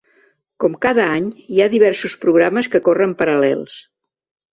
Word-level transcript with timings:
Com 0.61 0.77
cada 0.85 1.03
any, 1.17 1.27
hi 1.55 1.61
ha 1.61 1.67
diversos 1.73 2.15
programes 2.23 2.71
que 2.77 2.81
corren 2.89 3.13
paral·lels. 3.21 3.77